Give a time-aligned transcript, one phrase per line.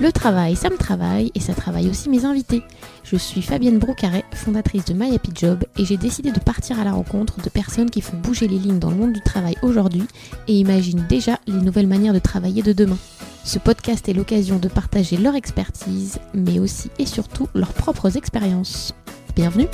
[0.00, 2.62] Le travail, ça me travaille et ça travaille aussi mes invités.
[3.04, 6.84] Je suis Fabienne Brocaret, fondatrice de My Happy Job et j'ai décidé de partir à
[6.84, 10.04] la rencontre de personnes qui font bouger les lignes dans le monde du travail aujourd'hui
[10.48, 12.96] et imaginent déjà les nouvelles manières de travailler de demain.
[13.44, 18.94] Ce podcast est l'occasion de partager leur expertise, mais aussi et surtout leurs propres expériences.
[19.36, 19.68] Bienvenue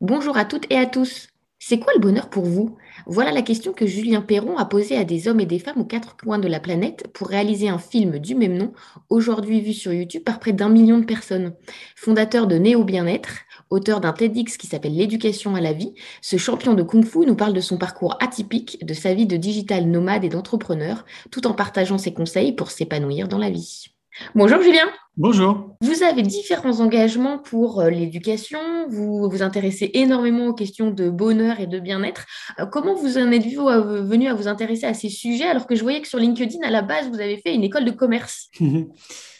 [0.00, 1.33] Bonjour à toutes et à tous.
[1.66, 2.76] C'est quoi le bonheur pour vous?
[3.06, 5.86] Voilà la question que Julien Perron a posée à des hommes et des femmes aux
[5.86, 8.74] quatre coins de la planète pour réaliser un film du même nom,
[9.08, 11.54] aujourd'hui vu sur YouTube par près d'un million de personnes.
[11.96, 13.38] Fondateur de Néo Bien-être,
[13.70, 17.54] auteur d'un TEDx qui s'appelle L'éducation à la vie, ce champion de kung-fu nous parle
[17.54, 21.96] de son parcours atypique, de sa vie de digital nomade et d'entrepreneur, tout en partageant
[21.96, 23.86] ses conseils pour s'épanouir dans la vie.
[24.34, 24.84] Bonjour Julien.
[25.16, 25.76] Bonjour.
[25.80, 31.60] Vous avez différents engagements pour euh, l'éducation, vous vous intéressez énormément aux questions de bonheur
[31.60, 32.26] et de bien-être.
[32.58, 33.66] Euh, comment vous en êtes-vous
[34.08, 36.70] venu à vous intéresser à ces sujets alors que je voyais que sur LinkedIn, à
[36.70, 38.50] la base, vous avez fait une école de commerce?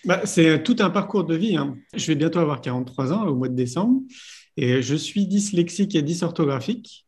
[0.07, 1.57] Bah, C'est tout un parcours de vie.
[1.57, 1.79] Hein.
[1.95, 4.03] Je vais bientôt avoir 43 ans au mois de décembre
[4.59, 7.04] et je suis dyslexique et dysorthographique.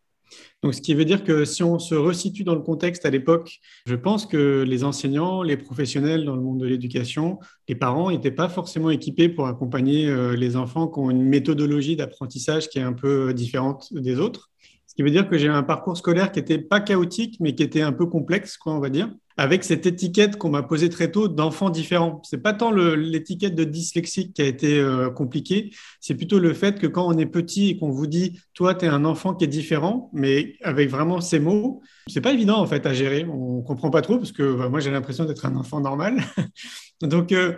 [0.63, 3.61] Donc, ce qui veut dire que si on se resitue dans le contexte à l'époque,
[3.87, 8.31] je pense que les enseignants, les professionnels dans le monde de l'éducation, les parents n'étaient
[8.31, 12.83] pas forcément équipés pour accompagner euh, les enfants qui ont une méthodologie d'apprentissage qui est
[12.83, 14.51] un peu différente des autres.
[14.87, 17.63] Ce qui veut dire que j'ai un parcours scolaire qui n'était pas chaotique, mais qui
[17.63, 21.11] était un peu complexe, quoi, on va dire avec cette étiquette qu'on m'a posée très
[21.11, 22.23] tôt d'enfants différents.
[22.25, 25.71] C'est pas tant l'étiquette de dyslexique qui a été euh, compliquée,
[26.01, 28.87] c'est plutôt le fait que quand on est petit et qu'on vous dit, toi, tu
[28.87, 32.67] es un enfant qui est différent, mais avec vraiment ces mots, c'est pas évident en
[32.67, 33.27] fait à gérer.
[33.31, 36.17] On comprend pas trop parce que bah, moi j'ai l'impression d'être un enfant normal.
[37.03, 37.55] Donc euh,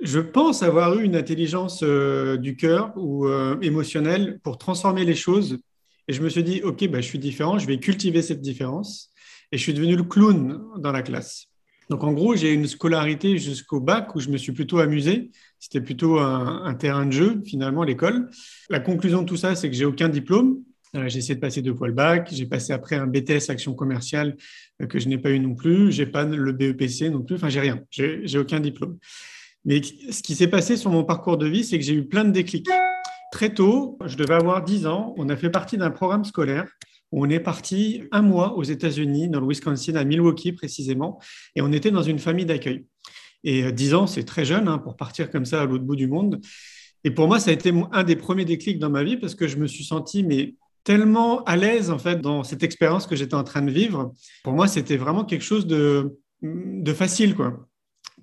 [0.00, 3.28] je pense avoir eu une intelligence euh, du cœur ou
[3.60, 5.58] émotionnelle pour transformer les choses.
[6.08, 9.11] Et je me suis dit, OK, bah, je suis différent, je vais cultiver cette différence
[9.52, 11.48] et je suis devenu le clown dans la classe.
[11.90, 15.30] Donc en gros, j'ai une scolarité jusqu'au bac où je me suis plutôt amusé.
[15.58, 18.30] C'était plutôt un, terrain de jeu, finalement, l'école.
[18.70, 20.62] La conclusion de tout ça, c'est que j'ai aucun diplôme.
[20.96, 22.30] Euh, j'ai essayé de passer deux fois le bac.
[22.32, 24.36] J'ai passé après un BTS action commerciale
[24.80, 25.92] euh, que je n'ai pas eu non plus.
[25.92, 27.36] J'ai pas le BEPC non plus.
[27.36, 27.80] Enfin, j'ai rien.
[27.90, 28.98] J'ai aucun diplôme.
[29.64, 32.24] Mais ce qui s'est passé sur mon parcours de vie, c'est que j'ai eu plein
[32.24, 32.68] de déclics.
[33.32, 36.66] Très tôt, je devais avoir 10 ans, on a fait partie d'un programme scolaire
[37.12, 41.20] on est parti un mois aux États-Unis, dans le Wisconsin, à Milwaukee précisément,
[41.54, 42.86] et on était dans une famille d'accueil.
[43.44, 45.96] Et 10 euh, ans, c'est très jeune hein, pour partir comme ça à l'autre bout
[45.96, 46.40] du monde.
[47.04, 49.48] Et pour moi, ça a été un des premiers déclics dans ma vie parce que
[49.48, 53.34] je me suis senti mais tellement à l'aise en fait dans cette expérience que j'étais
[53.34, 54.12] en train de vivre.
[54.44, 57.68] Pour moi, c'était vraiment quelque chose de, de facile quoi.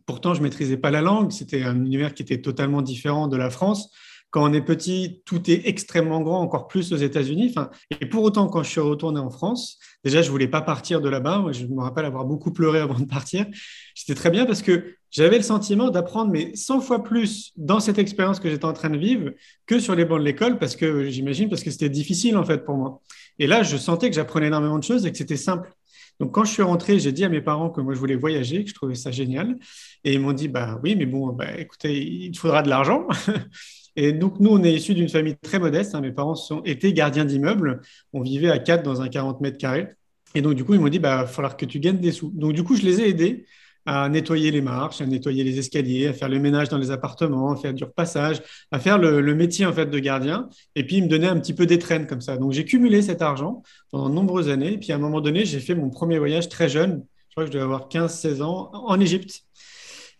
[0.06, 1.32] Pourtant, je maîtrisais pas la langue.
[1.32, 3.92] C'était un univers qui était totalement différent de la France.
[4.32, 7.56] Quand on est petit, tout est extrêmement grand, encore plus aux États-Unis.
[8.00, 11.10] Et pour autant, quand je suis retourné en France, déjà, je voulais pas partir de
[11.10, 11.46] là-bas.
[11.52, 13.48] Je me rappelle avoir beaucoup pleuré avant de partir.
[13.96, 17.98] C'était très bien parce que j'avais le sentiment d'apprendre mais 100 fois plus dans cette
[17.98, 19.32] expérience que j'étais en train de vivre
[19.66, 22.64] que sur les bancs de l'école parce que j'imagine parce que c'était difficile en fait
[22.64, 23.02] pour moi.
[23.40, 25.72] Et là, je sentais que j'apprenais énormément de choses et que c'était simple.
[26.20, 28.64] Donc, quand je suis rentré, j'ai dit à mes parents que moi, je voulais voyager,
[28.64, 29.58] que je trouvais ça génial.
[30.04, 33.08] Et ils m'ont dit, bah oui, mais bon, bah, écoutez, il faudra de l'argent.
[33.96, 35.96] Et donc, nous, on est issus d'une famille très modeste.
[35.96, 36.02] Hein.
[36.02, 36.36] Mes parents
[36.66, 37.82] étaient gardiens d'immeubles.
[38.14, 39.88] On vivait à quatre dans un 40 mètres carrés.
[40.36, 42.32] Et donc, du coup, ils m'ont dit, bah, va falloir que tu gagnes des sous.
[42.32, 43.46] Donc, du coup, je les ai aidés
[43.86, 47.52] à nettoyer les marches, à nettoyer les escaliers, à faire le ménage dans les appartements,
[47.52, 48.42] à faire du repassage,
[48.72, 50.50] à faire le, métier en fait de gardien.
[50.76, 52.38] Et puis, ils me donnaient un petit peu d'étrennes comme ça.
[52.38, 54.74] Donc, j'ai cumulé cet argent pendant de nombreuses années.
[54.74, 57.04] Et puis, à un moment donné, j'ai fait mon premier voyage très jeune.
[57.30, 59.44] Je crois que je devais avoir 15-16 ans en Égypte.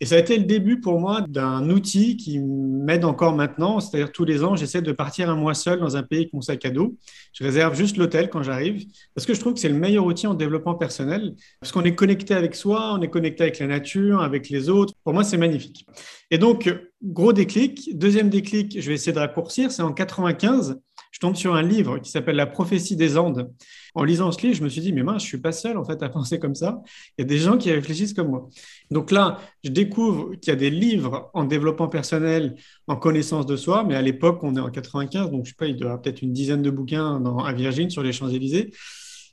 [0.02, 3.80] Et ça a été le début pour moi d'un outil qui m'aide encore maintenant.
[3.80, 6.40] C'est-à-dire tous les ans, j'essaie de partir un mois seul dans un pays avec mon
[6.40, 6.96] sac à dos.
[7.34, 10.26] Je réserve juste l'hôtel quand j'arrive parce que je trouve que c'est le meilleur outil
[10.26, 14.22] en développement personnel parce qu'on est connecté avec soi, on est connecté avec la nature,
[14.22, 14.94] avec les autres.
[15.04, 15.86] Pour moi, c'est magnifique.
[16.30, 17.90] Et donc, gros déclic.
[17.96, 19.70] Deuxième déclic, je vais essayer de raccourcir.
[19.70, 23.50] C'est en 95 je tombe sur un livre qui s'appelle La prophétie des Andes.
[23.94, 25.84] En lisant ce livre, je me suis dit, mais mince, je suis pas seul en
[25.84, 26.82] fait à penser comme ça.
[27.18, 28.48] Il y a des gens qui réfléchissent comme moi.
[28.90, 32.54] Donc là, je découvre qu'il y a des livres en développement personnel,
[32.86, 35.66] en connaissance de soi, mais à l'époque, on est en 95, donc je sais pas,
[35.66, 38.70] il doit y avoir peut-être une dizaine de bouquins dans, à Virgin sur les Champs-Élysées.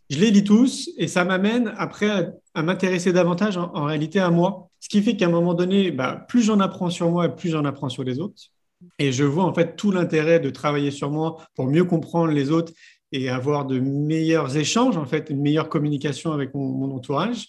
[0.10, 4.70] Je les lis tous et ça m'amène après à, m'intéresser davantage en, réalité à moi.
[4.80, 7.66] Ce qui fait qu'à un moment donné, bah, plus j'en apprends sur moi, plus j'en
[7.66, 8.52] apprends sur les autres.
[9.00, 12.52] Et je vois en fait tout l'intérêt de travailler sur moi pour mieux comprendre les
[12.52, 12.74] autres
[13.12, 17.48] et avoir de meilleurs échanges, en fait, une meilleure communication avec mon, entourage.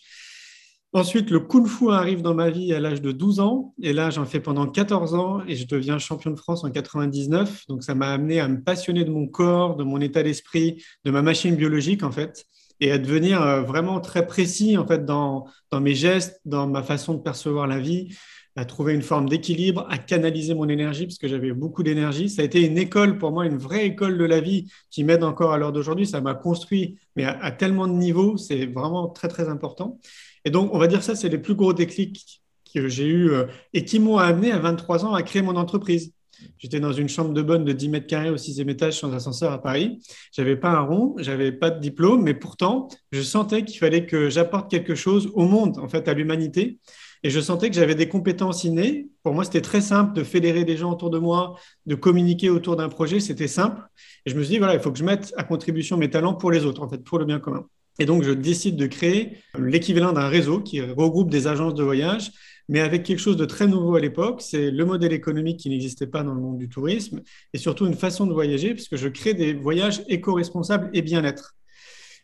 [0.92, 3.75] Ensuite, le Kung Fu arrive dans ma vie à l'âge de 12 ans.
[3.82, 7.66] Et là, j'en fais pendant 14 ans et je deviens champion de France en 99.
[7.69, 11.10] Donc, ça m'a amené à me passionner de mon corps, de mon état d'esprit, de
[11.10, 12.46] ma machine biologique, en fait.
[12.80, 16.84] et à devenir euh, vraiment très précis en fait dans, dans mes gestes, dans ma
[16.84, 18.16] façon de percevoir la vie,
[18.58, 22.28] à trouver une forme d'équilibre, à canaliser mon énergie, parce que j'avais beaucoup d'énergie.
[22.28, 25.22] Ça a été une école pour moi, une vraie école de la vie qui m'aide
[25.22, 26.08] encore à l'heure d'aujourd'hui.
[26.08, 30.00] Ça m'a construit, mais à, tellement de niveaux, c'est vraiment très, très important.
[30.44, 32.43] Et donc, on va dire ça, c'est les plus gros déclics
[32.75, 33.44] que j'ai eus euh,
[33.75, 36.12] et qui m'ont amené à 23 ans à créer mon entreprise.
[36.58, 39.52] J'étais dans une chambre de bonne de 10 mètres carrés au sixième étage sans ascenseur
[39.52, 40.00] à Paris.
[40.32, 44.28] J'avais pas un rond, j'avais pas de diplôme, mais pourtant, je sentais qu'il fallait que
[44.28, 46.78] j'apporte quelque chose au monde, en fait, à l'humanité.
[47.24, 49.08] Et je sentais que j'avais des compétences innées.
[49.22, 52.76] Pour moi, c'était très simple de fédérer des gens autour de moi, de communiquer autour
[52.76, 53.20] d'un projet.
[53.20, 53.82] C'était simple.
[54.24, 56.34] Et je me suis dit, voilà, il faut que je mette à contribution mes talents
[56.34, 57.66] pour les autres, en fait, pour le bien commun.
[57.98, 62.30] Et donc, je décide de créer l'équivalent d'un réseau qui regroupe des agences de voyage,
[62.68, 64.40] mais avec quelque chose de très nouveau à l'époque.
[64.40, 67.22] C'est le modèle économique qui n'existait pas dans le monde du tourisme
[67.52, 71.56] et surtout une façon de voyager, puisque je crée des voyages éco-responsables et bien-être.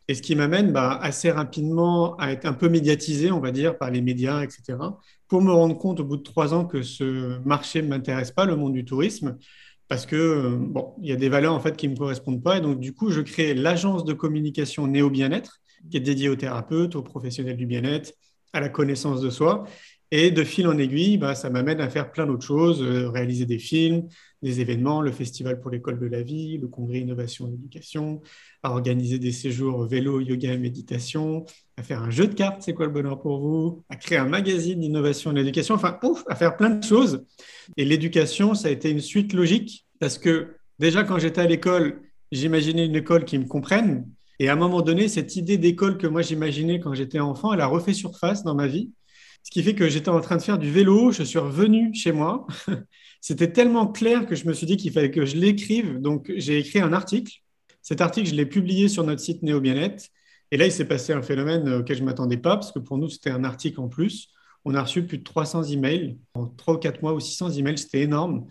[0.09, 3.79] Et ce qui m'amène bah, assez rapidement à être un peu médiatisé, on va dire,
[3.79, 4.77] par les médias, etc.,
[5.29, 8.45] pour me rendre compte au bout de trois ans que ce marché ne m'intéresse pas,
[8.45, 9.39] le monde du tourisme,
[9.89, 12.59] parce que bon, il y a des valeurs en fait qui ne me correspondent pas.
[12.59, 15.61] Et donc, du coup, je crée l'agence de communication Néo Bien-être,
[15.91, 18.12] qui est dédiée aux thérapeutes, aux professionnels du bien-être,
[18.53, 19.65] à la connaissance de soi.
[20.17, 23.47] Et de fil en aiguille, bah, ça m'amène à faire plein d'autres choses, euh, réaliser
[23.47, 24.07] des films,
[24.43, 28.23] des événements, le Festival pour l'école de la vie, le Congrès Innovation et Éducation,
[28.63, 31.45] à organiser des séjours vélo, yoga et méditation,
[31.77, 34.29] à faire un jeu de cartes, c'est quoi le bonheur pour vous, à créer un
[34.29, 37.25] magazine d'innovation et d'éducation, enfin, ouf, à faire plein de choses.
[37.77, 42.03] Et l'éducation, ça a été une suite logique parce que déjà quand j'étais à l'école,
[42.31, 44.09] j'imaginais une école qui me comprenne.
[44.39, 47.61] Et à un moment donné, cette idée d'école que moi j'imaginais quand j'étais enfant, elle
[47.61, 48.93] a refait surface dans ma vie.
[49.44, 52.12] Ce qui fait que j'étais en train de faire du vélo, je suis revenu chez
[52.12, 52.46] moi.
[53.20, 56.00] C'était tellement clair que je me suis dit qu'il fallait que je l'écrive.
[56.00, 57.32] Donc, j'ai écrit un article.
[57.82, 60.08] Cet article, je l'ai publié sur notre site Néo Bien-être.
[60.50, 62.96] Et là, il s'est passé un phénomène auquel je ne m'attendais pas, parce que pour
[62.96, 64.31] nous, c'était un article en plus.
[64.64, 67.76] On a reçu plus de 300 emails en 3 ou 4 mois ou 600 emails.
[67.76, 68.46] C'était énorme.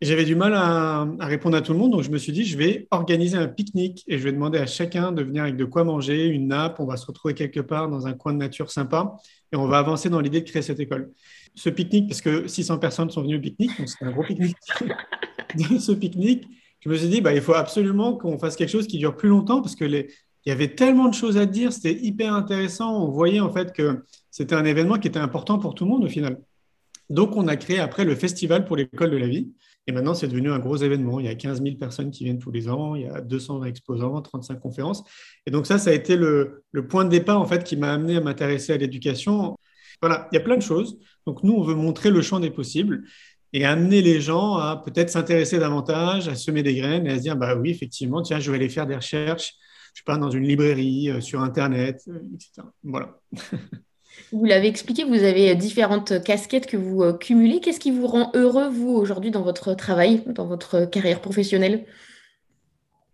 [0.00, 2.56] J'avais du mal à, répondre à tout le monde, donc je me suis dit, je
[2.56, 5.84] vais organiser un pique-nique et je vais demander à chacun de venir avec de quoi
[5.84, 9.14] manger, une nappe, on va se retrouver quelque part dans un coin de nature sympa
[9.52, 11.12] et on va avancer dans l'idée de créer cette école.
[11.54, 14.56] Ce pique-nique, parce que 600 personnes sont venues au pique-nique, donc c'est un gros pique-nique.
[15.80, 16.48] ce pique-nique,
[16.80, 19.28] je me suis dit, bah, il faut absolument qu'on fasse quelque chose qui dure plus
[19.28, 20.08] longtemps parce que les,
[20.46, 23.04] il y avait tellement de choses à dire, c'était hyper intéressant.
[23.04, 26.04] On voyait en fait que c'était un événement qui était important pour tout le monde
[26.04, 26.40] au final.
[27.10, 29.52] Donc, on a créé après le festival pour l'école de la vie.
[29.86, 31.20] Et maintenant, c'est devenu un gros événement.
[31.20, 33.64] Il y a 15 000 personnes qui viennent tous les ans, il y a 200
[33.64, 35.04] exposants, 35 conférences.
[35.46, 38.16] Et donc ça, ça a été le, point de départ en fait qui m'a amené
[38.16, 39.56] à m'intéresser à l'éducation.
[40.00, 40.98] Voilà, il y a plein de choses.
[41.26, 43.04] Donc nous, on veut montrer le champ des possibles
[43.52, 47.22] et amener les gens à peut-être s'intéresser davantage, à semer des graines et à se
[47.22, 49.54] dire, bah oui, effectivement, tiens, je vais aller faire des recherches,
[49.94, 52.62] je sais pas, dans une librairie, euh, sur Internet, euh, etc.
[52.84, 53.18] Voilà.
[54.32, 57.60] Vous l'avez expliqué, vous avez différentes casquettes que vous euh, cumulez.
[57.60, 61.84] Qu'est-ce qui vous rend heureux, vous, aujourd'hui, dans votre travail, dans votre carrière professionnelle?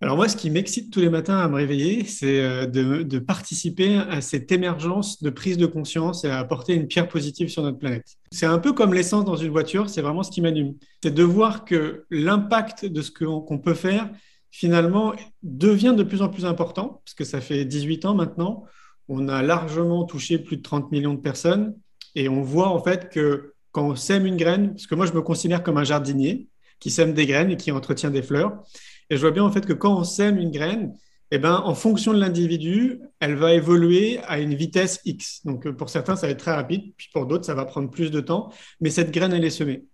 [0.02, 3.96] Alors moi, ce qui m'excite tous les matins à me réveiller, c'est euh, de, participer
[3.96, 7.78] à cette émergence de prise de conscience et à apporter une pierre positive sur notre
[7.78, 8.04] planète.
[8.30, 10.74] C'est un peu comme l'essence dans une voiture, c'est vraiment ce qui m'anime.
[11.02, 14.10] C'est de voir que l'impact de ce qu'on peut faire,
[14.50, 18.64] finalement, devient de plus en plus important, parce que ça fait 18 ans maintenant
[19.08, 21.74] on a largement touché plus de 30 millions de personnes
[22.14, 25.12] et on voit en fait que quand on sème une graine, parce que moi je
[25.12, 26.48] me considère comme un jardinier
[26.80, 28.62] qui sème des graines et qui entretient des fleurs,
[29.10, 30.94] et je vois bien en fait que quand on sème une graine,
[31.32, 35.44] eh ben, en fonction de l'individu, elle va évoluer à une vitesse X.
[35.44, 38.10] Donc pour certains, ça va être très rapide, puis pour d'autres, ça va prendre plus
[38.10, 39.84] de temps, mais cette graine, elle est semée.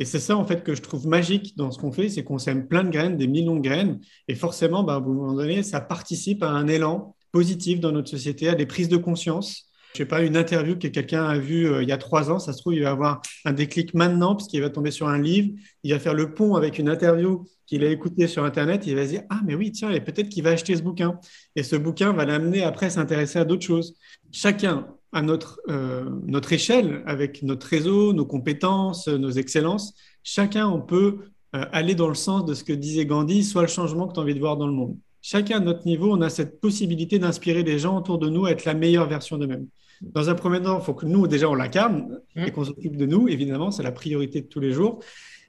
[0.00, 2.38] Et c'est ça, en fait, que je trouve magique dans ce qu'on fait, c'est qu'on
[2.38, 5.62] sème plein de graines, des millions de graines, et forcément, bah, à un moment donné,
[5.62, 9.70] ça participe à un élan positif dans notre société, à des prises de conscience.
[9.92, 12.38] Je sais pas, une interview que quelqu'un a vue euh, il y a trois ans,
[12.38, 15.50] ça se trouve, il va avoir un déclic maintenant, puisqu'il va tomber sur un livre,
[15.82, 19.04] il va faire le pont avec une interview qu'il a écoutée sur Internet, il va
[19.04, 21.18] se dire, ah mais oui, tiens, et peut-être qu'il va acheter ce bouquin.
[21.56, 23.96] Et ce bouquin va l'amener après à s'intéresser à d'autres choses.
[24.30, 30.80] Chacun à notre, euh, notre échelle, avec notre réseau, nos compétences, nos excellences, chacun, on
[30.80, 31.18] peut
[31.56, 34.20] euh, aller dans le sens de ce que disait Gandhi, soit le changement que tu
[34.20, 37.18] as envie de voir dans le monde chacun à notre niveau, on a cette possibilité
[37.18, 39.66] d'inspirer les gens autour de nous à être la meilleure version d'eux-mêmes.
[40.00, 42.44] Dans un premier temps, il faut que nous, déjà, on l'incarne mmh.
[42.44, 43.28] et qu'on s'occupe de nous.
[43.28, 45.00] Évidemment, c'est la priorité de tous les jours.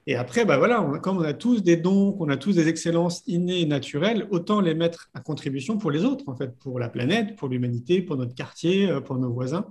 [0.06, 3.22] Et après, bah voilà, comme on a tous des dons, qu'on a tous des excellences
[3.28, 6.88] innées et naturelles, autant les mettre à contribution pour les autres, en fait, pour la
[6.88, 9.66] planète, pour l'humanité, pour notre quartier, euh, pour nos voisins.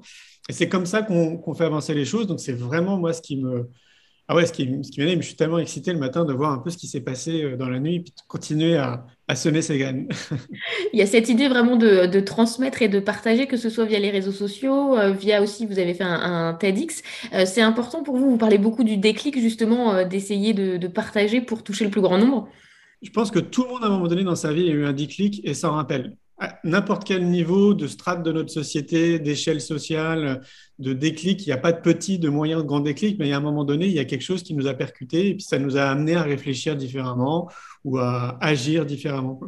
[0.48, 2.27] Et c'est comme ça qu'on fait avancer les choses.
[2.27, 3.70] Donc, c'est vraiment moi ce qui me,
[4.29, 6.60] ah ouais, ce qui, ce qui je suis tellement excité le matin de voir un
[6.60, 9.05] peu ce qui s'est passé euh, dans la nuit, puis de continuer à,
[9.36, 10.08] semer ces graines.
[10.94, 14.00] Il y a cette idée vraiment de, transmettre et de partager, que ce soit via
[14.00, 17.02] les réseaux sociaux, euh, via aussi, vous avez fait un, TEDx.
[17.34, 21.42] Euh, c'est important pour vous, vous parlez beaucoup du déclic, justement, d'essayer de, de, partager
[21.42, 22.50] pour toucher le plus grand nombre.
[23.02, 24.86] Je pense que tout le monde, à un moment donné dans sa vie, a eu
[24.86, 26.18] un déclic et s'en rappelle
[26.64, 30.42] n'importe quel niveau de strate de notre société, d'échelle sociale,
[30.80, 31.46] de déclic.
[31.46, 33.64] Il n'y a pas de petit, de moyen, de grand déclic, mais à un moment
[33.64, 35.84] donné, il y a quelque chose qui nous a percuté et puis ça nous a
[35.84, 37.50] amené à réfléchir différemment
[37.84, 39.40] ou à agir différemment.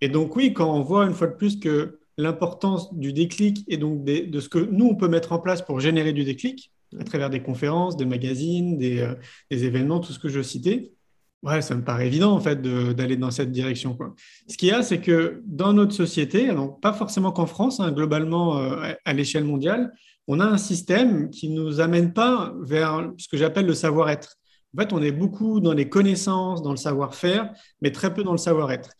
[0.00, 3.76] Et donc oui, quand on voit une fois de plus que l'importance du déclic et
[3.76, 7.04] donc de ce que nous, on peut mettre en place pour générer du déclic, à
[7.04, 9.14] travers des conférences, des magazines, des, euh,
[9.50, 10.92] des événements, tout ce que je citais,
[11.42, 13.96] Ouais, ça me paraît évident en fait d'aller dans cette direction.
[14.46, 16.50] Ce qu'il y a, c'est que dans notre société,
[16.82, 19.90] pas forcément qu'en France, hein, globalement euh, à l'échelle mondiale,
[20.28, 24.36] on a un système qui ne nous amène pas vers ce que j'appelle le savoir-être.
[24.76, 28.32] En fait, on est beaucoup dans les connaissances, dans le savoir-faire, mais très peu dans
[28.32, 28.90] le savoir-être.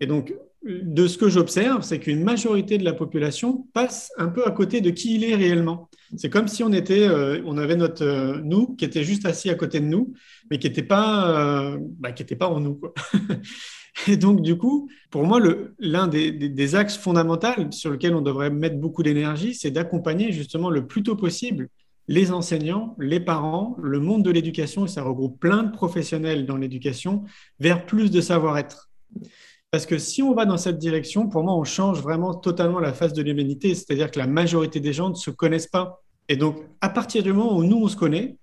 [0.00, 4.46] Et donc, de ce que j'observe, c'est qu'une majorité de la population passe un peu
[4.46, 5.88] à côté de qui il est réellement.
[6.16, 9.48] C'est comme si on était, euh, on avait notre euh, nous qui était juste assis
[9.48, 10.12] à côté de nous,
[10.50, 12.80] mais qui n'était pas, euh, bah, qui pas en nous.
[14.06, 15.40] Et donc, du coup, pour moi,
[15.78, 20.70] l'un des, des, axes fondamentaux sur lequel on devrait mettre beaucoup d'énergie, c'est d'accompagner justement
[20.70, 21.68] le plus tôt possible
[22.06, 26.56] les enseignants, les parents, le monde de l'éducation, et ça regroupe plein de professionnels dans
[26.56, 27.24] l'éducation,
[27.60, 28.90] vers plus de savoir-être.
[29.70, 32.92] Parce que si on va dans cette direction, pour moi, on change vraiment totalement la
[32.92, 33.74] face de l'humanité.
[33.74, 36.02] C'est-à-dire que la majorité des gens ne se connaissent pas.
[36.28, 38.36] Et donc, à partir du moment où nous, on se connaît,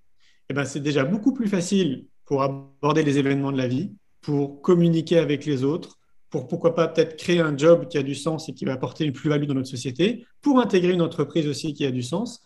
[0.48, 3.92] eh ben, c'est déjà beaucoup plus facile pour aborder les événements de la vie,
[4.22, 5.98] pour communiquer avec les autres,
[6.30, 9.04] pour pourquoi pas peut-être créer un job qui a du sens et qui va apporter
[9.04, 12.42] une plus-value dans notre société, pour intégrer une entreprise aussi qui a du sens.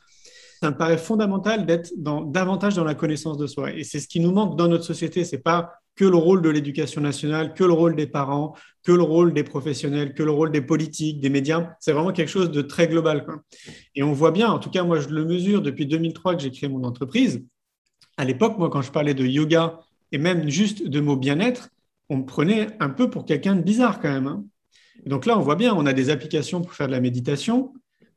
[0.60, 3.72] Ça me paraît fondamental d'être davantage dans la connaissance de soi.
[3.72, 5.24] Et c'est ce qui nous manque dans notre société.
[5.24, 9.02] C'est pas que le rôle de l'éducation nationale, que le rôle des parents, que le
[9.02, 11.74] rôle des professionnels, que le rôle des politiques, des médias.
[11.80, 13.26] C'est vraiment quelque chose de très global.
[13.94, 16.50] Et on voit bien, en tout cas, moi, je le mesure depuis 2003 que j'ai
[16.50, 17.44] créé mon entreprise.
[18.16, 19.78] À l'époque, moi, quand je parlais de yoga
[20.10, 21.68] et même juste de mots bien-être,
[22.08, 24.26] on me prenait un peu pour quelqu'un de bizarre quand même.
[24.26, 24.44] Hein.
[25.06, 27.72] donc là, on voit bien, on a des applications pour faire de la méditation,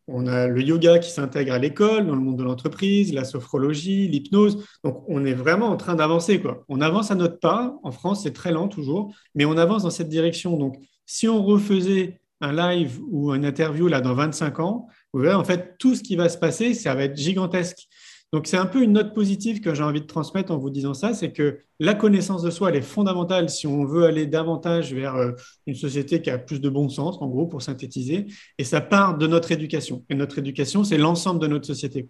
[0.07, 4.07] on a le yoga qui s'intègre à l'école, dans le monde de l'entreprise, la sophrologie,
[4.07, 4.63] l'hypnose.
[4.83, 6.41] Donc, on est vraiment en train d'avancer.
[6.69, 7.77] On avance à notre pas.
[7.83, 10.57] En France, c'est très lent toujours, mais on avance dans cette direction.
[10.57, 15.35] Donc, si on refaisait un live ou une interview là dans 25 ans, vous verrez
[15.35, 17.87] en fait tout ce qui va se passer, ça va être gigantesque.
[18.35, 20.93] Donc, c'est un peu une note positive que j'ai envie de transmettre en vous disant
[20.93, 24.93] ça, c'est que la connaissance de soi, elle est fondamentale si on veut aller davantage
[24.93, 25.31] vers euh,
[25.67, 28.25] une société qui a plus de bon sens, en gros, pour synthétiser,
[28.57, 30.03] et ça part de notre éducation.
[30.09, 32.09] Et notre éducation, c'est l'ensemble de notre société.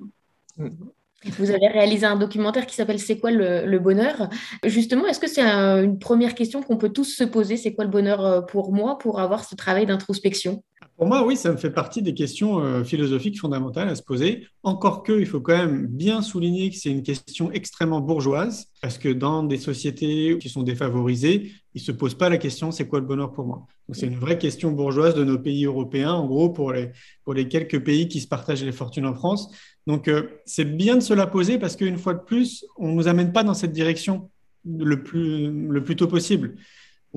[1.38, 4.28] Vous avez réalisé un documentaire qui s'appelle C'est quoi le, bonheur?
[4.66, 7.92] Justement, est-ce que c'est une première question qu'on peut tous se poser C'est quoi le
[7.92, 10.64] bonheur euh, pour moi pour avoir ce travail d'introspection?
[10.98, 14.48] Pour moi, oui, ça me fait partie des questions euh, philosophiques fondamentales à se poser.
[14.64, 18.98] Encore que, il faut quand même bien souligner que c'est une question extrêmement bourgeoise, parce
[18.98, 22.88] que dans des sociétés qui sont défavorisées, ils ne se posent pas la question c'est
[22.88, 23.68] quoi le bonheur pour moi?
[23.92, 26.92] C'est une vraie question bourgeoise de nos pays européens, en gros, pour les,
[27.26, 29.52] pour les quelques pays qui se partagent les fortunes en France.
[29.88, 32.94] Donc, euh, c'est bien de se la poser parce qu'une fois de plus, on ne
[32.94, 34.30] nous amène pas dans cette direction
[34.66, 36.56] le plus, le plus tôt possible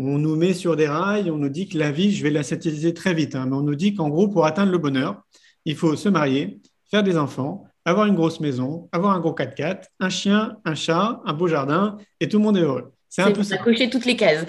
[0.07, 2.43] on nous met sur des rails, on nous dit que la vie, je vais la
[2.43, 5.23] synthétiser très vite, hein, mais on nous dit qu'en gros, pour atteindre le bonheur,
[5.65, 9.85] il faut se marier, faire des enfants, avoir une grosse maison, avoir un gros 4x4,
[9.99, 12.93] un chien, un chat, un beau jardin, et tout le monde est heureux.
[13.09, 13.59] C'est un peu ça.
[13.59, 14.47] cocher toutes les cases.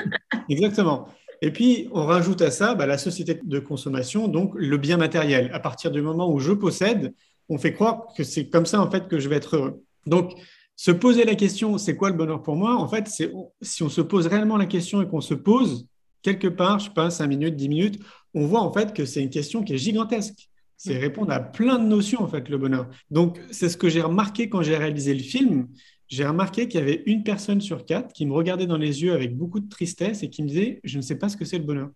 [0.48, 1.08] Exactement.
[1.40, 5.50] Et puis, on rajoute à ça bah, la société de consommation, donc le bien matériel.
[5.52, 7.12] À partir du moment où je possède,
[7.48, 9.82] on fait croire que c'est comme ça, en fait, que je vais être heureux.
[10.06, 10.34] Donc,
[10.76, 12.76] se poser la question, c'est quoi le bonheur pour moi?
[12.76, 15.86] En fait, c'est si on se pose réellement la question et qu'on se pose
[16.22, 18.00] quelque part, je sais pas, 5 minutes, 10 minutes,
[18.34, 20.48] on voit en fait que c'est une question qui est gigantesque.
[20.76, 22.88] C'est répondre à plein de notions, en fait, le bonheur.
[23.08, 25.68] Donc, c'est ce que j'ai remarqué quand j'ai réalisé le film
[26.12, 29.14] j'ai remarqué qu'il y avait une personne sur quatre qui me regardait dans les yeux
[29.14, 31.56] avec beaucoup de tristesse et qui me disait Je ne sais pas ce que c'est
[31.56, 31.88] le bonheur.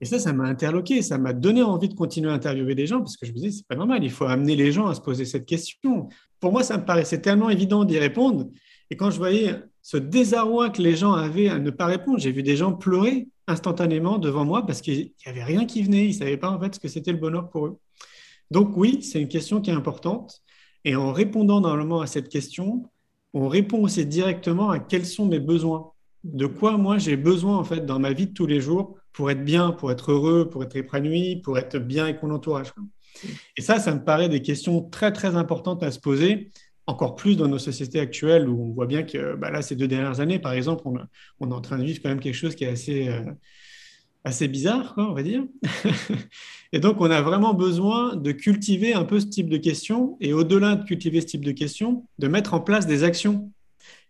[0.00, 2.98] Et ça, ça m'a interloqué, ça m'a donné envie de continuer à interviewer des gens
[2.98, 5.00] parce que je me disais C'est pas normal, il faut amener les gens à se
[5.00, 6.08] poser cette question.
[6.40, 8.50] Pour moi, ça me paraissait tellement évident d'y répondre.
[8.90, 12.32] Et quand je voyais ce désarroi que les gens avaient à ne pas répondre, j'ai
[12.32, 16.14] vu des gens pleurer instantanément devant moi parce qu'il n'y avait rien qui venait, ils
[16.14, 17.78] ne savaient pas en fait ce que c'était le bonheur pour eux.
[18.50, 20.42] Donc oui, c'est une question qui est importante.
[20.84, 22.90] Et en répondant normalement à cette question,
[23.34, 25.92] on répond aussi directement à quels sont mes besoins.
[26.24, 29.30] De quoi moi j'ai besoin en fait dans ma vie de tous les jours pour
[29.30, 32.72] être bien, pour être heureux, pour être épanoui, pour être bien avec mon entourage.
[33.56, 36.50] Et ça, ça me paraît des questions très très importantes à se poser
[36.86, 39.86] encore plus dans nos sociétés actuelles où on voit bien que bah, là, ces deux
[39.86, 42.64] dernières années, par exemple, on, est en train de vivre quand même quelque chose qui
[42.64, 43.22] est assez, euh,
[44.24, 45.44] assez bizarre, on va dire.
[46.72, 50.32] et donc, on a vraiment besoin de cultiver un peu ce type de questions et
[50.32, 53.50] au-delà de cultiver ce type de questions, de mettre en place des actions.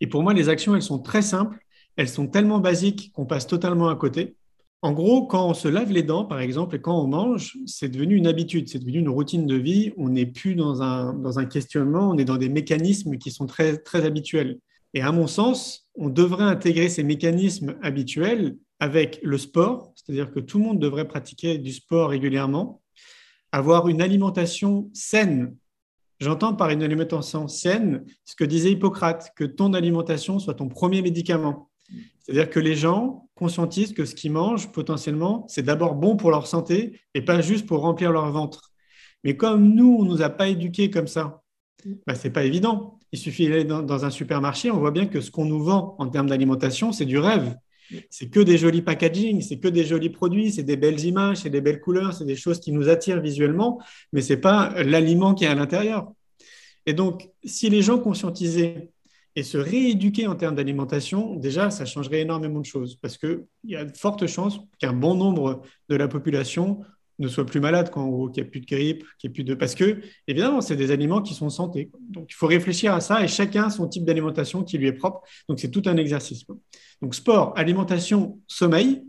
[0.00, 1.58] Et pour moi, les actions, elles sont très simples,
[1.96, 4.36] elles sont tellement basiques qu'on passe totalement à côté.
[4.84, 7.88] En gros, quand on se lave les dents, par exemple, et quand on mange, c'est
[7.88, 9.92] devenu une habitude, c'est devenu une routine de vie.
[9.96, 13.46] On n'est plus dans un, dans un questionnement, on est dans des mécanismes qui sont
[13.46, 14.58] très, très habituels.
[14.92, 20.40] Et à mon sens, on devrait intégrer ces mécanismes habituels avec le sport, c'est-à-dire que
[20.40, 22.82] tout le monde devrait pratiquer du sport régulièrement,
[23.52, 25.56] avoir une alimentation saine.
[26.20, 31.02] J'entends par une alimentation saine ce que disait Hippocrate, que ton alimentation soit ton premier
[31.02, 31.70] médicament.
[32.20, 36.46] C'est-à-dire que les gens conscientisent que ce qu'ils mangent, potentiellement, c'est d'abord bon pour leur
[36.46, 38.72] santé et pas juste pour remplir leur ventre.
[39.24, 41.42] Mais comme nous, on ne nous a pas éduqués comme ça,
[42.06, 42.98] bah, ce n'est pas évident.
[43.12, 46.08] Il suffit d'aller dans, un supermarché, on voit bien que ce qu'on nous vend en
[46.08, 47.54] termes d'alimentation, c'est du rêve.
[48.10, 51.50] C'est que des jolis packaging, c'est que des jolis produits, c'est des belles images, c'est
[51.50, 53.80] des belles couleurs, c'est des choses qui nous attirent visuellement,
[54.12, 56.12] mais ce n'est pas l'aliment qui est à l'intérieur.
[56.86, 58.90] Et donc, si les gens conscientisaient
[59.34, 63.76] et se rééduquer en termes d'alimentation, déjà, ça changerait énormément de choses parce qu'il y
[63.76, 66.80] a de fortes chances qu'un bon nombre de la population
[67.18, 69.54] ne soit plus malade, qu'il n'y ait plus de grippe, qu'il ait plus de...
[69.54, 71.90] Parce que, évidemment, c'est des aliments qui sont santé.
[72.10, 75.22] Donc, il faut réfléchir à ça et chacun son type d'alimentation qui lui est propre.
[75.48, 76.44] Donc, c'est tout un exercice.
[77.02, 79.04] Donc, sport, alimentation, sommeil,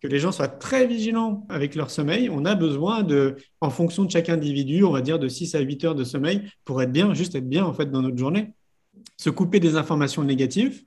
[0.00, 2.30] que les gens soient très vigilants avec leur sommeil.
[2.30, 5.60] On a besoin de, en fonction de chaque individu, on va dire de 6 à
[5.60, 8.54] 8 heures de sommeil pour être bien, juste être bien en fait dans notre journée
[9.16, 10.84] se couper des informations négatives,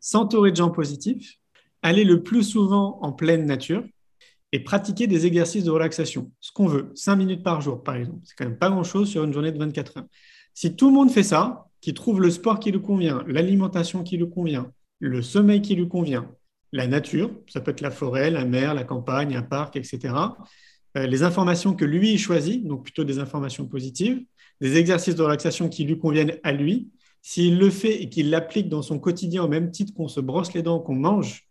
[0.00, 1.38] s'entourer de gens positifs,
[1.82, 3.84] aller le plus souvent en pleine nature
[4.52, 6.30] et pratiquer des exercices de relaxation.
[6.40, 8.20] Ce qu'on veut, 5 minutes par jour, par exemple.
[8.24, 10.06] C'est quand même pas grand-chose sur une journée de 24 heures.
[10.54, 14.16] Si tout le monde fait ça, qui trouve le sport qui lui convient, l'alimentation qui
[14.16, 16.30] lui convient, le sommeil qui lui convient,
[16.72, 20.14] la nature, ça peut être la forêt, la mer, la campagne, un parc, etc.
[20.96, 24.22] Euh, les informations que lui choisit, donc plutôt des informations positives,
[24.60, 26.90] des exercices de relaxation qui lui conviennent à lui,
[27.22, 30.52] s'il le fait et qu'il l'applique dans son quotidien au même titre qu'on se brosse
[30.54, 31.48] les dents, qu'on mange,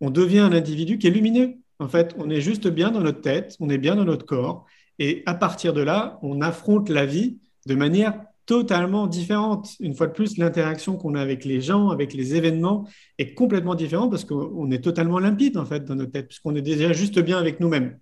[0.00, 1.54] on devient un individu qui est lumineux.
[1.78, 4.66] En fait, on est juste bien dans notre tête, on est bien dans notre corps.
[4.98, 9.76] Et à partir de là, on affronte la vie de manière totalement différente.
[9.78, 12.84] Une fois de plus, l'interaction qu'on a avec les gens, avec les événements
[13.16, 16.60] est complètement différente parce qu'on est totalement limpide en fait dans notre tête, puisqu'on est
[16.60, 17.96] déjà juste bien avec nous-mêmes.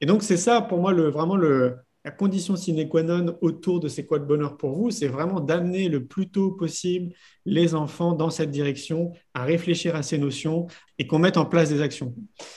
[0.00, 3.78] Et donc, c'est ça pour moi le, vraiment le, la condition sine qua non autour
[3.78, 7.12] de C'est quoi le bonheur pour vous C'est vraiment d'amener le plus tôt possible
[7.44, 10.66] les enfants dans cette direction, à réfléchir à ces notions
[10.98, 12.14] et qu'on mette en place des actions.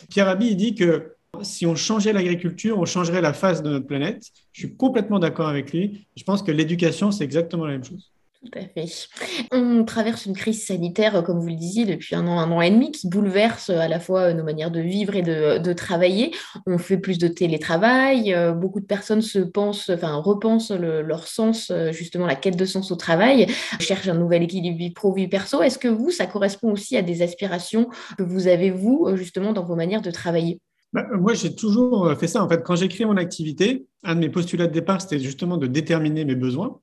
[0.10, 3.88] Pierre Rabhi il dit que si on changeait l'agriculture, on changerait la face de notre
[3.88, 4.28] planète.
[4.52, 6.08] Je suis complètement d'accord avec lui.
[6.16, 8.12] Je pense que l'éducation, c'est exactement la même chose.
[8.44, 9.08] Tout à fait.
[9.52, 12.72] On traverse une crise sanitaire, comme vous le disiez, depuis un an, un an et
[12.72, 16.32] demi, qui bouleverse à la fois nos manières de vivre et de, travailler.
[16.66, 18.34] On fait plus de télétravail.
[18.34, 22.92] Euh, beaucoup de personnes se pensent, repensent leur sens, euh, justement, la quête de sens
[22.92, 23.46] au travail,
[23.80, 25.62] cherchent un nouvel équilibre vie pro-vie perso.
[25.62, 29.54] Est-ce que vous, ça correspond aussi à des aspirations que vous avez, vous, euh, justement,
[29.54, 30.60] dans vos manières de travailler?
[30.94, 32.44] Bah, moi, j'ai toujours fait ça.
[32.44, 35.58] En fait, quand j'ai créé mon activité, un de mes postulats de départ, c'était justement
[35.58, 36.80] de déterminer mes besoins.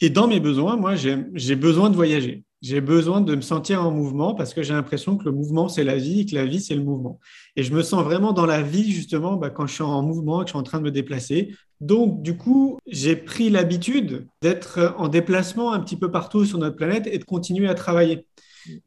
[0.00, 2.44] Et dans mes besoins, moi, j'ai besoin de voyager.
[2.60, 5.82] J'ai besoin de me sentir en mouvement parce que j'ai l'impression que le mouvement, c'est
[5.82, 7.18] la vie et que la vie, c'est le mouvement.
[7.56, 10.40] Et je me sens vraiment dans la vie, justement, bah, quand je suis en mouvement,
[10.40, 11.54] que je suis en train de me déplacer.
[11.80, 16.76] Donc, du coup, j'ai pris l'habitude d'être en déplacement un petit peu partout sur notre
[16.76, 18.26] planète et de continuer à travailler.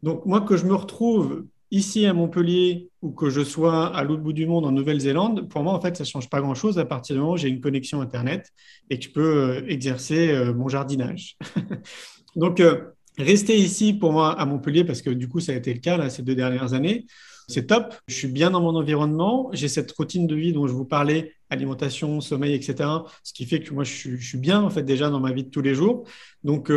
[0.04, 4.22] Donc, moi, que je me retrouve ici à Montpellier ou que je sois à l'autre
[4.22, 6.86] bout du monde en Nouvelle-Zélande, pour moi, en fait, ça ne change pas grand-chose à
[6.86, 8.50] partir du moment où j'ai une connexion Internet
[8.90, 11.38] et que je peux euh, exercer euh, mon jardinage.
[12.38, 15.74] Donc, euh, rester ici pour moi à Montpellier, parce que du coup, ça a été
[15.74, 17.06] le cas là, ces deux dernières années,
[17.50, 17.94] c'est top.
[18.08, 19.50] Je suis bien dans mon environnement.
[19.52, 22.90] J'ai cette routine de vie dont je vous parlais, alimentation, sommeil, etc.
[23.22, 25.50] Ce qui fait que moi, je suis, bien en fait déjà dans ma vie de
[25.50, 26.06] tous les jours.
[26.44, 26.72] Donc,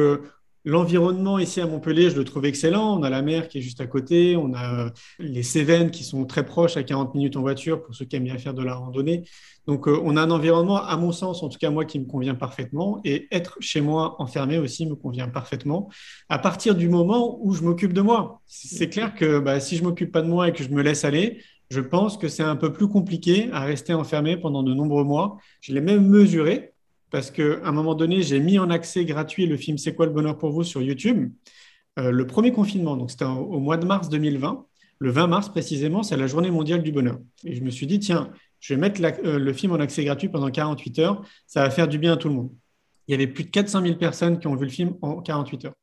[0.65, 2.99] L'environnement ici à Montpellier, je le trouve excellent.
[2.99, 6.05] On a la mer qui est juste à côté, on a euh, les Cévennes qui
[6.05, 8.63] sont très proches, à 40 minutes en voiture, pour ceux qui aiment bien faire de
[8.63, 9.25] la randonnée.
[9.67, 12.07] Donc, euh, on a un environnement, à mon sens, en tout cas moi, qui me
[12.07, 13.01] convient parfaitement.
[13.05, 15.89] Et être chez moi enfermé aussi me convient parfaitement.
[16.29, 19.85] À partir du moment où je m'occupe de moi, c'est clair que bah, si je
[19.85, 22.57] m'occupe pas de moi et que je me laisse aller, je pense que c'est un
[22.57, 25.37] peu plus compliqué à rester enfermé pendant de nombreux mois.
[25.61, 26.73] Je l'ai même mesuré
[27.11, 30.13] parce qu'à un moment donné, j'ai mis en accès gratuit le film C'est quoi le
[30.13, 31.33] bonheur pour vous sur YouTube.
[31.99, 34.67] Euh, le premier confinement, donc c'était au mois de mars 2020,
[35.01, 37.19] le 20 mars précisément, c'est la journée mondiale du bonheur.
[37.45, 40.29] Et je me suis dit, tiens, je vais mettre euh, le film en accès gratuit
[40.29, 42.51] pendant 48 heures, ça va faire du bien à tout le monde.
[43.07, 45.67] il y avait plus de 400 000 personnes qui ont vu le film en 48
[45.67, 45.75] heures.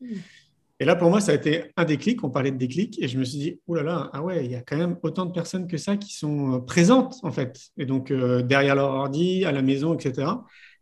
[0.00, 0.14] Hmm.
[0.80, 2.24] Et là, pour moi, ça a été un déclic.
[2.24, 3.00] On parlait de déclic.
[3.00, 4.98] Et je me suis dit, oh là là, ah ouais, il y a quand même
[5.02, 7.60] autant de personnes que ça qui sont euh, présentes, en fait.
[7.76, 10.28] Et donc, euh, derrière leur ordi, à la maison, etc.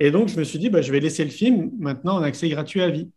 [0.02, 2.48] Et donc, je me suis dit, bah, je vais laisser le film maintenant en accès
[2.48, 3.08] gratuit à vie.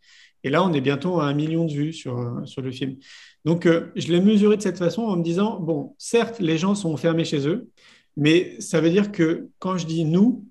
[0.43, 2.97] Et là, on est bientôt à un million de vues sur, euh, sur le film.
[3.43, 6.95] Donc, je l'ai mesuré de cette façon en me disant, bon, certes, les gens sont
[6.97, 7.69] fermés chez eux,
[8.17, 10.45] mais ça veut dire que quand je dis nous,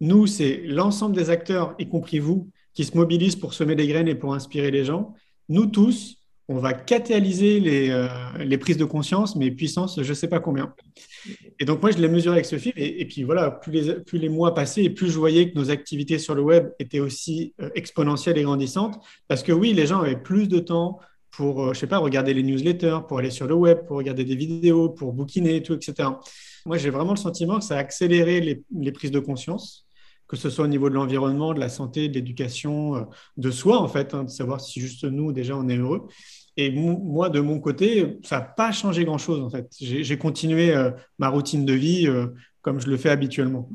[0.00, 4.08] nous, c'est l'ensemble des acteurs, y compris vous, qui se mobilisent pour semer des graines
[4.08, 5.14] et pour inspirer les gens
[5.48, 10.14] nous tous, on va catalyser les, euh, les prises de conscience, mais puissance, je ne
[10.14, 10.74] sais pas combien.
[11.58, 12.74] Et donc, moi, je l'ai mesuré avec ce film.
[12.76, 16.34] Et, puis, voilà, plus les, mois passaient, et plus je voyais que nos activités sur
[16.34, 19.02] le web étaient aussi euh, exponentielles et grandissantes.
[19.26, 20.98] Parce que oui, les gens avaient plus de temps
[21.30, 24.24] pour, euh, je sais pas, regarder les newsletters, pour aller sur le web, pour regarder
[24.24, 26.10] des vidéos, pour bouquiner, tout, etc.
[26.66, 29.86] Moi, j'ai vraiment le sentiment que ça a accéléré les prises de conscience
[30.28, 33.00] que ce soit au niveau de l'environnement, de la santé, de l'éducation, euh,
[33.36, 36.08] de soi, en fait, hein, de savoir si juste nous, déjà, on est heureux.
[36.56, 39.66] Et moi, de mon côté, ça n'a pas changé grand-chose, en fait.
[39.80, 42.28] J'ai continué euh, ma routine de vie euh,
[42.62, 43.68] comme je le fais habituellement.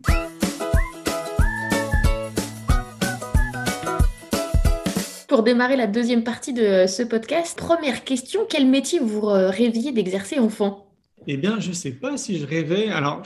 [5.27, 10.39] Pour démarrer la deuxième partie de ce podcast, première question, quel métier vous rêviez d'exercer
[10.39, 10.87] enfant?
[11.27, 12.89] Eh bien, je ne sais pas si je rêvais.
[12.89, 13.21] Alors,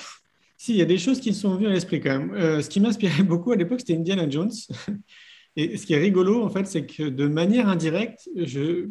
[0.63, 2.33] si, il y a des choses qui me sont venues à l'esprit quand même.
[2.35, 4.51] Euh, ce qui m'inspirait beaucoup à l'époque, c'était Indiana Jones.
[5.57, 8.87] Et ce qui est rigolo, en fait, c'est que de manière indirecte, je,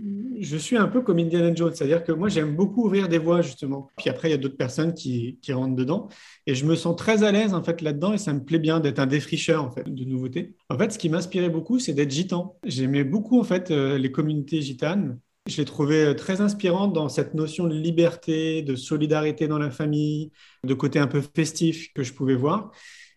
[0.58, 1.72] suis un peu comme Indiana Jones.
[1.74, 3.88] C'est-à-dire que moi, j'aime beaucoup ouvrir des voies, justement.
[3.96, 6.08] Puis après, il y a d'autres personnes qui, qui, rentrent dedans.
[6.46, 8.12] Et je me sens très à l'aise, en fait, là-dedans.
[8.12, 10.54] Et ça me plaît bien d'être un défricheur, en fait, de nouveautés.
[10.68, 12.54] En fait, ce qui m'inspirait beaucoup, c'est d'être gitan.
[12.64, 15.18] J'aimais beaucoup, en fait, euh, les communautés gitanes.
[15.46, 19.70] Je l'ai trouvé euh, très inspirant dans cette notion de liberté, de solidarité dans la
[19.70, 20.30] famille,
[20.62, 22.70] de côté un peu festif que je pouvais voir.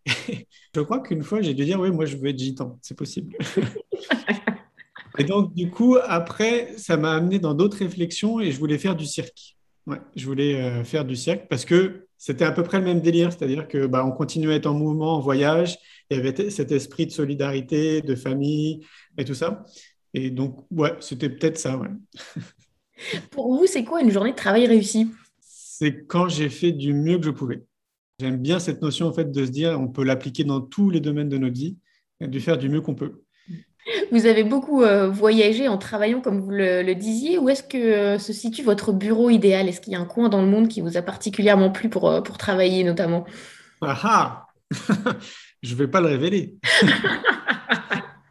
[0.75, 3.37] je crois qu'une fois, j'ai dû dire, oui, moi, je veux être gitan, c'est possible.
[5.19, 8.95] et donc, du coup, après, ça m'a amené dans d'autres réflexions et je voulais faire
[8.95, 9.55] du cirque.
[9.85, 13.01] Ouais, je voulais euh, faire du cirque parce que c'était à peu près le même
[13.01, 15.77] délire, c'est-à-dire que bah, on continuait à être en mouvement, en voyage,
[16.09, 18.83] il y avait cet esprit de solidarité, de famille
[19.15, 19.63] et tout ça.
[20.15, 21.77] Et donc, ouais, c'était peut-être ça.
[21.77, 21.89] Ouais.
[23.31, 25.11] Pour vous, c'est quoi une journée de travail réussie?
[25.41, 27.63] C'est quand j'ai fait du mieux que je pouvais.
[28.19, 31.01] J'aime bien cette notion en fait de se dire on peut l'appliquer dans tous les
[31.01, 31.77] domaines de notre vie
[32.21, 33.21] et de faire du mieux qu'on peut.
[34.13, 37.37] Vous avez beaucoup euh, voyagé en travaillant, comme vous le, disiez.
[37.37, 39.67] Où est-ce que euh, se situe votre bureau idéal?
[39.67, 42.09] Est-ce qu'il y a un coin dans le monde qui vous a particulièrement plu pour,
[42.09, 43.25] euh, pour travailler notamment?
[43.81, 44.47] Ah ah
[45.61, 46.55] Je ne vais pas le révéler.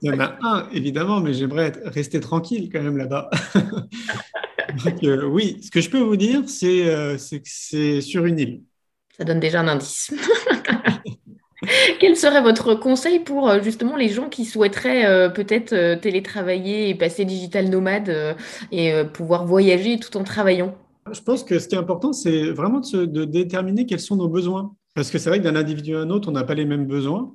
[0.05, 3.31] Il y en a un, évidemment, mais j'aimerais rester tranquille quand même là-bas.
[5.05, 8.63] Euh, oui, ce que je peux vous dire, euh, c'est que c'est sur une île.
[9.17, 10.13] Ça donne déjà un indice.
[12.01, 17.25] Quel serait votre conseil pour euh, justement les gens qui souhaiteraient peut-être télétravailler et passer
[17.25, 18.37] digital nomade
[18.73, 20.77] et pouvoir voyager tout en travaillant?
[21.13, 24.29] Je pense que ce qui est important, c'est vraiment de, de déterminer quels sont nos
[24.29, 24.75] besoins.
[24.95, 26.87] Parce que c'est vrai que d'un individu à un autre, on n'a pas les mêmes
[26.87, 27.33] besoins.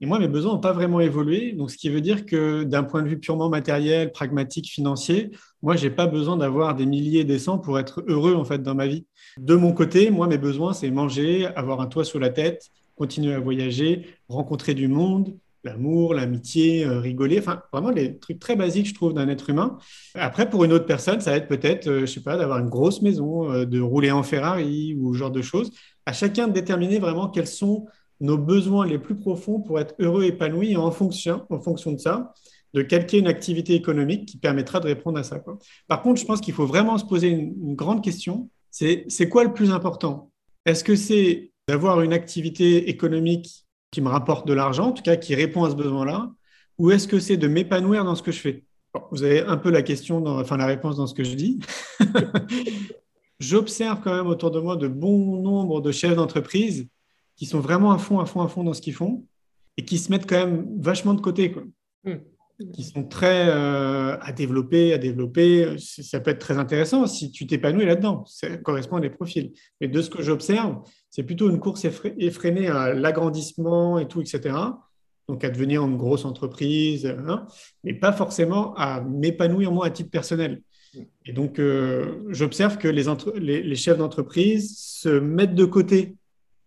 [0.00, 1.52] Et moi, mes besoins n'ont pas vraiment évolué.
[1.52, 5.30] Donc, ce qui veut dire que d'un point de vue purement matériel, pragmatique, financier,
[5.62, 8.62] moi, je n'ai pas besoin d'avoir des milliers des cents pour être heureux en fait
[8.62, 9.06] dans ma vie.
[9.38, 13.34] De mon côté, moi, mes besoins, c'est manger, avoir un toit sur la tête, continuer
[13.34, 15.36] à voyager, rencontrer du monde,
[15.66, 19.76] l'amour, l'amitié, euh, rigoler, enfin vraiment des trucs très basiques, je trouve, d'un être humain.
[20.14, 22.68] Après, pour une autre personne, ça va être peut-être, euh, je sais pas, d'avoir une
[22.68, 25.72] grosse maison, euh, de rouler en Ferrari ou ce genre de choses.
[26.06, 27.86] À chacun de déterminer vraiment quels sont
[28.20, 31.98] nos besoins les plus profonds pour être heureux, épanoui, et en fonction, en fonction de
[31.98, 32.32] ça,
[32.74, 35.42] de calquer une activité économique qui permettra de répondre à ça.
[35.88, 39.44] Par contre, je pense qu'il faut vraiment se poser une, grande question, c'est c'est quoi
[39.44, 40.30] le plus important?
[40.66, 45.16] Est-ce que c'est d'avoir une activité économique qui me rapporte de l'argent, en tout cas
[45.16, 46.30] qui répond à ce besoin-là,
[46.78, 48.64] ou est-ce que c'est de m'épanouir dans ce que je fais?
[49.10, 51.58] Vous avez un peu la question, dans, enfin la réponse dans ce que je dis.
[53.40, 56.88] J'observe quand même autour de moi de bon nombre de chefs d'entreprise
[57.36, 59.24] qui sont vraiment à fond, à fond, à fond dans ce qu'ils font
[59.76, 61.62] et qui se mettent quand même vachement de côté, quoi.
[62.04, 62.18] Hmm.
[62.72, 65.76] Qui sont très euh, à développer, à développer.
[65.78, 68.24] Ça peut être très intéressant si tu t'épanouis là-dedans.
[68.24, 69.52] Ça correspond à des profils.
[69.78, 70.78] Mais de ce que j'observe,
[71.10, 74.56] c'est plutôt une course effrénée à l'agrandissement et tout, etc.
[75.28, 77.46] Donc à devenir une grosse entreprise, hein,
[77.84, 80.62] mais pas forcément à m'épanouir moi à titre personnel.
[81.26, 86.16] Et donc, euh, j'observe que les, les, les chefs d'entreprise se mettent de côté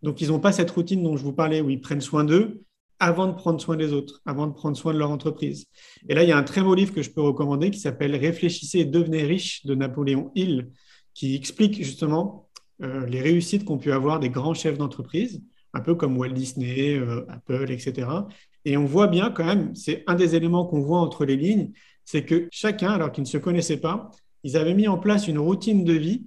[0.01, 2.63] donc, ils n'ont pas cette routine dont je vous parlais où ils prennent soin d'eux
[2.99, 5.65] avant de prendre soin des autres, avant de prendre soin de leur entreprise.
[6.09, 8.15] Et là, il y a un très beau livre que je peux recommander qui s'appelle
[8.15, 10.69] Réfléchissez et devenez riche de Napoléon Hill,
[11.13, 12.49] qui explique justement
[12.81, 15.41] euh, les réussites qu'ont pu avoir des grands chefs d'entreprise,
[15.73, 18.07] un peu comme Walt Disney, euh, Apple, etc.,
[18.65, 21.71] Et on voit bien quand même, c'est un des éléments qu'on voit entre les lignes,
[22.03, 24.11] c'est que chacun, alors qu'ils ne se connaissaient pas,
[24.43, 26.25] ils avaient mis en place une routine de vie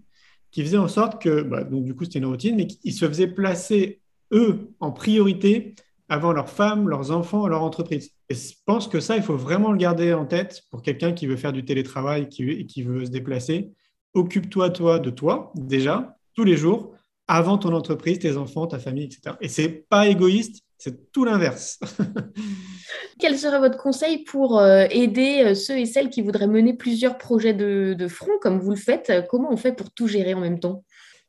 [0.52, 3.06] qui faisait en sorte que, bah, donc du coup c'était une routine, mais qu'ils se
[3.08, 4.00] faisaient placer
[4.32, 5.74] eux en priorité
[6.08, 8.10] avant leurs femmes, leurs enfants, leur entreprise.
[8.28, 11.26] Et je pense que ça, il faut vraiment le garder en tête pour quelqu'un qui
[11.26, 13.72] veut faire du télétravail qui, qui veut se déplacer.
[14.14, 16.94] Occupe-toi, toi, de toi, déjà, tous les jours,
[17.28, 19.36] avant ton entreprise, tes enfants, ta famille, etc.
[19.40, 21.80] Et c'est pas égoïste, c'est tout l'inverse.
[23.18, 27.18] Quel serait votre conseil pour euh, aider euh, ceux et celles qui voudraient mener plusieurs
[27.18, 29.12] projets de, front, comme vous le faites?
[29.28, 30.84] Comment on fait pour tout gérer en même temps?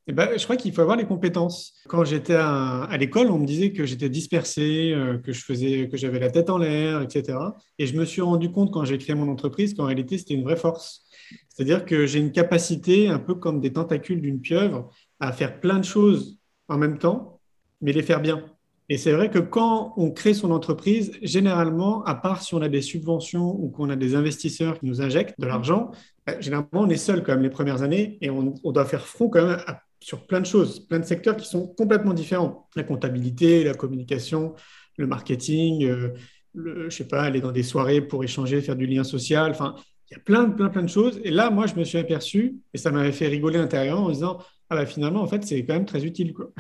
[0.06, 1.76] Eh ben, je crois qu'il faut avoir les compétences.
[1.88, 5.96] Quand j'étais à, l'école, on me disait que j'étais dispersé, euh, que je faisais, que
[5.96, 7.38] j'avais la tête en l'air, etc.
[7.80, 10.44] Et je me suis rendu compte quand j'ai créé mon entreprise qu'en réalité, c'était une
[10.44, 11.06] vraie force.
[11.48, 14.90] C'est-à-dire que j'ai une capacité, un peu comme des tentacules d'une pieuvre,
[15.22, 16.38] à faire plein de choses
[16.68, 17.40] en même temps,
[17.80, 18.44] mais les faire bien.
[18.90, 22.70] Et c'est vrai que quand on crée son entreprise, généralement, à part si on a
[22.70, 25.92] des subventions ou qu'on a des investisseurs qui nous injectent de l'argent,
[26.28, 29.30] ben, généralement, on est seul quand même les premières années et on, doit faire front
[29.30, 29.60] quand même
[30.00, 32.68] sur plein de choses, plein de secteurs qui sont complètement différents.
[32.76, 34.54] La comptabilité, la communication,
[34.98, 36.10] le marketing, euh,
[36.54, 39.52] le, je sais pas, aller dans des soirées pour échanger, faire du lien social.
[39.52, 39.76] Enfin,
[40.12, 41.22] il y a plein, plein, plein de choses.
[41.24, 44.40] Et là, moi, je me suis aperçu, et ça m'avait fait rigoler intérieurement en disant,
[44.70, 46.34] ah bah finalement, en fait, c'est quand même très utile.
[46.34, 46.52] Quoi.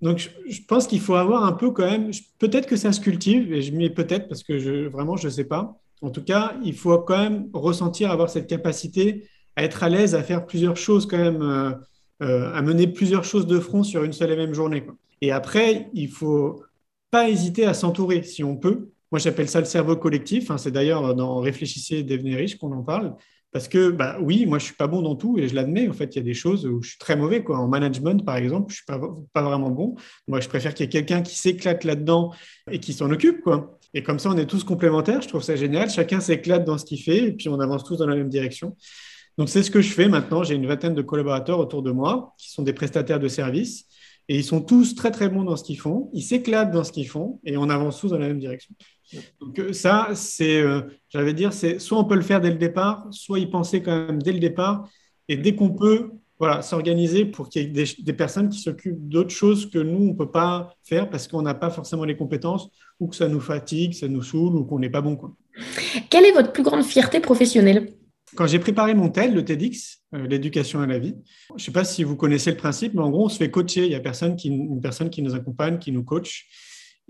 [0.00, 3.52] Donc, je, pense qu'il faut avoir un peu quand même, peut-être que ça se cultive,
[3.52, 5.80] et je mets peut-être parce que vraiment, je ne sais pas.
[6.02, 10.14] En tout cas, il faut quand même ressentir, avoir cette capacité à être à l'aise,
[10.14, 11.42] à faire plusieurs choses quand même.
[11.42, 11.72] Euh,
[12.20, 14.84] euh, à mener plusieurs choses de front sur une seule et même journée.
[15.20, 16.64] Et après, il faut
[17.12, 18.90] pas hésiter à s'entourer si on peut.
[19.12, 20.50] Moi, j'appelle ça le cerveau collectif.
[20.50, 20.58] Hein.
[20.58, 23.14] c'est d'ailleurs dans Réfléchissez devenez riche qu'on en parle.
[23.50, 25.88] Parce que, bah, oui, moi, je suis pas bon dans tout et je l'admets.
[25.88, 27.42] En fait, il y a des choses où je suis très mauvais.
[27.42, 27.58] Quoi.
[27.58, 29.00] En management, par exemple, je suis pas,
[29.32, 29.94] pas vraiment bon.
[30.26, 32.32] Moi, je préfère qu'il y ait quelqu'un qui s'éclate là-dedans
[32.70, 33.40] et qui s'en occupe.
[33.40, 33.78] Quoi.
[33.94, 35.22] Et comme ça, on est tous complémentaires.
[35.22, 35.88] Je trouve ça génial.
[35.88, 38.76] Chacun s'éclate dans ce qu'il fait et puis on avance tous dans la même direction.
[39.38, 40.42] Donc, c'est ce que je fais maintenant.
[40.42, 43.86] J'ai une vingtaine de collaborateurs autour de moi qui sont des prestataires de services
[44.28, 46.10] et ils sont tous très, très bons dans ce qu'ils font.
[46.12, 48.74] Ils s'éclatent dans ce qu'ils font et on avance tous dans la même direction.
[49.40, 52.58] Donc, euh, ça, c'est, euh, j'allais dire, c'est soit on peut le faire dès le
[52.58, 54.86] départ, soit y penser quand même dès le départ.
[55.28, 59.30] Et dès qu'on peut, voilà, s'organiser pour qu'il y ait des, personnes qui s'occupent d'autres
[59.30, 62.68] choses que nous, on ne peut pas faire parce qu'on n'a pas forcément les compétences
[63.00, 65.18] ou que ça nous fatigue, ça nous saoule ou qu'on n'est pas bon.
[66.10, 67.88] Quelle est votre plus grande fierté professionnelle?
[68.34, 71.16] Quand j'ai préparé mon TED, le TEDx, euh, l'éducation à la vie,
[71.50, 73.50] je ne sais pas si vous connaissez le principe, mais en gros, on se fait
[73.50, 73.86] coacher.
[73.86, 76.46] Il y a personne qui, une personne qui nous accompagne, qui nous coach.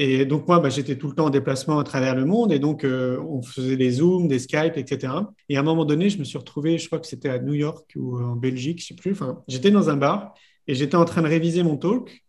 [0.00, 2.52] Et donc, moi, bah, j'étais tout le temps en déplacement à travers le monde.
[2.52, 5.12] Et donc, euh, on faisait des Zooms, des Skype, etc.
[5.48, 7.54] Et à un moment donné, je me suis retrouvé, je crois que c'était à New
[7.54, 9.12] York ou en Belgique, je ne sais plus.
[9.12, 10.34] Enfin, j'étais dans un bar
[10.68, 12.24] et j'étais en train de réviser mon talk.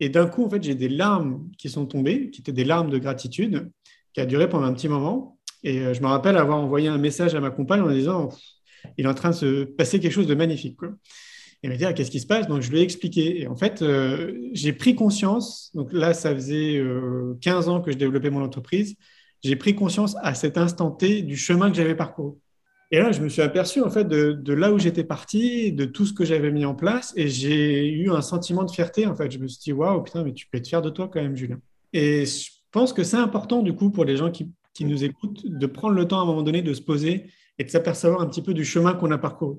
[0.00, 2.90] Et d'un coup, en fait, j'ai des larmes qui sont tombées, qui étaient des larmes
[2.90, 3.70] de gratitude,
[4.14, 5.38] qui a duré pendant un petit moment.
[5.64, 8.30] Et euh, je me rappelle avoir envoyé un message à ma compagne en disant
[8.98, 10.76] il est en train de se passer quelque chose de magnifique.
[10.82, 12.48] Et elle m'a dit ah, qu'est-ce qui se passe?
[12.48, 13.42] Donc je lui ai expliqué.
[13.42, 15.70] Et en fait, euh, j'ai pris conscience.
[15.74, 16.82] Donc là, ça faisait
[17.40, 18.96] 15 euh, ans que je développais mon entreprise.
[19.44, 22.34] J'ai pris conscience à cet instant T du chemin que j'avais parcouru.
[22.90, 25.86] Et là, je me suis aperçu en fait de, de là où j'étais parti, de
[25.86, 29.06] tout ce que j'avais mis en place, et j'ai eu un sentiment de fierté.
[29.06, 31.08] En fait, je me suis dit waouh, putain, mais tu peux être fier de toi
[31.08, 31.58] quand même, Julien.
[31.94, 35.46] Et je pense que c'est important du coup pour les gens qui qui nous écoutent
[35.46, 38.26] de prendre le temps à un moment donné de se poser et de s'apercevoir un
[38.26, 39.58] petit peu du chemin qu'on a parcouru.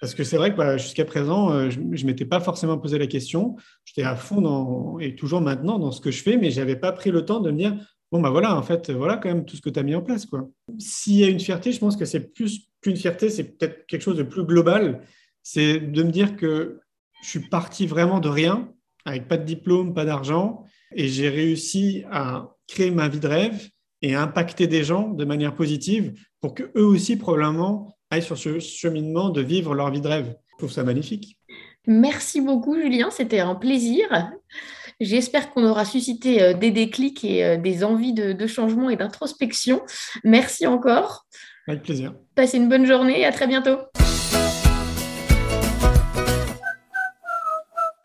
[0.00, 2.98] Parce que c'est vrai que bah, jusqu'à présent, euh, je ne m'étais pas forcément posé
[2.98, 3.56] la question.
[3.84, 6.76] J'étais à fond dans, et toujours maintenant dans ce que je fais, mais je n'avais
[6.76, 7.76] pas pris le temps de me dire
[8.12, 10.02] bon, bah voilà, en fait, voilà quand même tout ce que tu as mis en
[10.02, 10.26] place.
[10.78, 14.02] S'il y a une fierté, je pense que c'est plus qu'une fierté, c'est peut-être quelque
[14.02, 15.02] chose de plus global.
[15.42, 16.80] C'est de me dire que
[17.22, 18.72] je suis parti vraiment de rien,
[19.04, 23.70] avec pas de diplôme, pas d'argent, et j'ai réussi à créer ma vie de rêve
[24.02, 28.58] et impacter des gens de manière positive pour que eux aussi probablement aillent sur ce
[28.58, 30.34] cheminement de vivre leur vie de rêve.
[30.52, 31.38] Je trouve ça magnifique.
[31.86, 34.06] Merci beaucoup Julien, c'était un plaisir.
[35.00, 39.82] J'espère qu'on aura suscité euh, des déclics et euh, des envies de, changement et d'introspection.
[40.24, 41.26] Merci encore.
[41.68, 42.14] Avec plaisir.
[42.34, 43.76] Passez une bonne journée et à très bientôt.